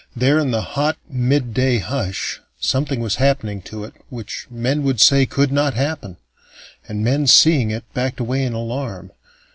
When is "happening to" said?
3.17-3.83